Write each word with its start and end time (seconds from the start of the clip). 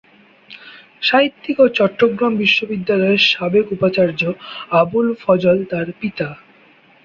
সাহিত্যিক 1.01 1.57
ও 1.59 1.75
চট্টগ্রাম 1.77 2.33
বিশ্ববিদ্যালয়ের 2.37 3.21
সাবেক 3.31 3.65
উপাচার্য 3.71 4.21
আবুল 4.79 5.07
ফজল 5.21 5.57
তার 5.71 5.87
পিতা। 5.99 6.27